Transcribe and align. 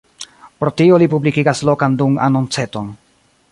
Pro 0.63 0.71
tio, 0.81 0.97
li 1.03 1.09
publikigas 1.11 1.63
lokan 1.71 1.99
dung-anonceton. 2.01 2.93